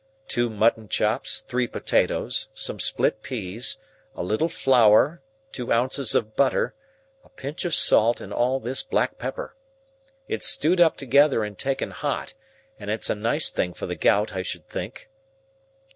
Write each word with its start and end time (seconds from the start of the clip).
Two 0.27 0.49
mutton 0.49 0.89
chops, 0.89 1.41
three 1.47 1.67
potatoes, 1.67 2.49
some 2.55 2.79
split 2.79 3.21
peas, 3.21 3.77
a 4.15 4.23
little 4.23 4.49
flour, 4.49 5.21
two 5.51 5.71
ounces 5.71 6.15
of 6.15 6.35
butter, 6.35 6.73
a 7.23 7.29
pinch 7.29 7.65
of 7.65 7.75
salt, 7.75 8.19
and 8.19 8.33
all 8.33 8.59
this 8.59 8.81
black 8.81 9.19
pepper. 9.19 9.55
It's 10.27 10.47
stewed 10.47 10.81
up 10.81 10.97
together, 10.97 11.43
and 11.43 11.55
taken 11.55 11.91
hot, 11.91 12.33
and 12.79 12.89
it's 12.89 13.11
a 13.11 13.13
nice 13.15 13.51
thing 13.51 13.75
for 13.75 13.85
the 13.85 13.95
gout, 13.95 14.33
I 14.33 14.41
should 14.41 14.67
think!" 14.67 15.07